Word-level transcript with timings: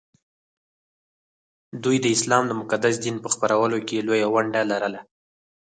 دوی 1.83 1.97
د 2.01 2.07
اسلام 2.15 2.43
د 2.47 2.51
مقدس 2.61 2.95
دین 3.03 3.15
په 3.23 3.29
خپرولو 3.33 3.77
کې 3.87 4.05
لویه 4.07 4.27
ونډه 4.33 4.61
لرله 4.71 4.99